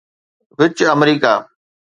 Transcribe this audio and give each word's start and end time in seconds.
وچ 0.57 0.77
آمريڪا 0.93 1.33